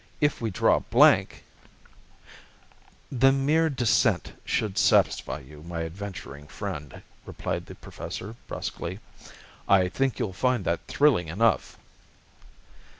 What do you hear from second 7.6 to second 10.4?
the Professor brusquely. "I think you'll